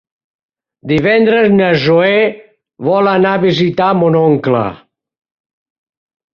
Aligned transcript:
Divendres 0.91 1.49
na 1.57 1.67
Zoè 1.83 2.15
vol 2.89 3.11
anar 3.13 3.35
a 3.37 3.43
visitar 3.45 3.93
mon 4.01 4.21
oncle. 4.25 4.65